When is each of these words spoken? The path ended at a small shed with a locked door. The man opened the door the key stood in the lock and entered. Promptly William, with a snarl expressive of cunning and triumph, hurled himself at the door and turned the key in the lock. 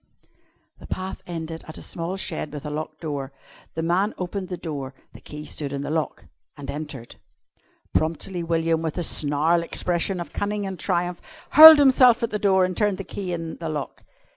The 0.79 0.87
path 0.87 1.21
ended 1.27 1.63
at 1.67 1.77
a 1.77 1.81
small 1.83 2.17
shed 2.17 2.51
with 2.51 2.65
a 2.65 2.71
locked 2.71 3.01
door. 3.01 3.31
The 3.75 3.83
man 3.83 4.15
opened 4.17 4.47
the 4.47 4.57
door 4.57 4.95
the 5.13 5.21
key 5.21 5.45
stood 5.45 5.71
in 5.71 5.81
the 5.83 5.91
lock 5.91 6.25
and 6.57 6.71
entered. 6.71 7.17
Promptly 7.93 8.41
William, 8.41 8.81
with 8.81 8.97
a 8.97 9.03
snarl 9.03 9.61
expressive 9.61 10.19
of 10.19 10.33
cunning 10.33 10.65
and 10.65 10.79
triumph, 10.79 11.21
hurled 11.51 11.77
himself 11.77 12.23
at 12.23 12.31
the 12.31 12.39
door 12.39 12.65
and 12.65 12.75
turned 12.75 12.97
the 12.97 13.03
key 13.03 13.31
in 13.31 13.57
the 13.57 13.69
lock. 13.69 14.03